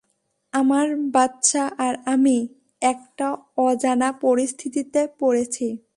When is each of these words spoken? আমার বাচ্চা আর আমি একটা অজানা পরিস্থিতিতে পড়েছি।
আমার 0.53 0.87
বাচ্চা 1.11 1.63
আর 1.77 1.93
আমি 2.05 2.37
একটা 2.81 3.27
অজানা 3.57 4.09
পরিস্থিতিতে 4.21 5.01
পড়েছি। 5.19 5.67